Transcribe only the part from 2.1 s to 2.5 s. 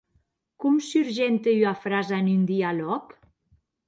en un